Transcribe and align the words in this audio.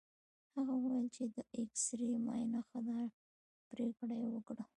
هغه 0.55 0.71
وویل 0.77 1.07
چې 1.15 1.23
د 1.35 1.37
اېکسرې 1.57 2.07
معاینه 2.25 2.59
ښه 2.67 2.79
ده، 2.87 2.97
پرېکړه 3.69 4.15
یې 4.21 4.27
وکړه. 4.31 4.63